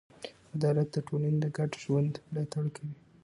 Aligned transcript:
عدالت 0.55 0.87
د 0.93 0.97
ټولنې 1.07 1.37
د 1.41 1.45
ګډ 1.57 1.71
ژوند 1.83 2.13
ملاتړ 2.31 2.65
کوي. 2.75 2.93